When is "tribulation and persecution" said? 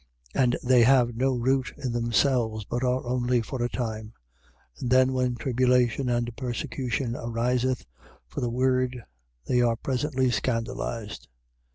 5.35-7.15